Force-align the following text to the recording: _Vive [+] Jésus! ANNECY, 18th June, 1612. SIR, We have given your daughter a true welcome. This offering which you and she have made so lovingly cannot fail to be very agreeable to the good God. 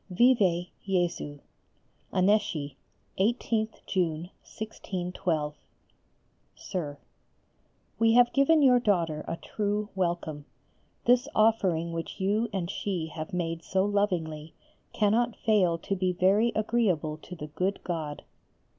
_Vive 0.17 0.67
[+] 0.87 0.87
Jésus! 0.87 1.41
ANNECY, 2.11 2.75
18th 3.19 3.85
June, 3.85 4.31
1612. 4.41 5.53
SIR, 6.55 6.97
We 7.99 8.13
have 8.13 8.33
given 8.33 8.63
your 8.63 8.79
daughter 8.79 9.23
a 9.27 9.37
true 9.37 9.89
welcome. 9.93 10.45
This 11.05 11.27
offering 11.35 11.93
which 11.93 12.19
you 12.19 12.49
and 12.51 12.67
she 12.71 13.09
have 13.13 13.31
made 13.31 13.61
so 13.63 13.85
lovingly 13.85 14.55
cannot 14.91 15.35
fail 15.35 15.77
to 15.77 15.95
be 15.95 16.13
very 16.13 16.51
agreeable 16.55 17.17
to 17.17 17.35
the 17.35 17.45
good 17.49 17.79
God. 17.83 18.23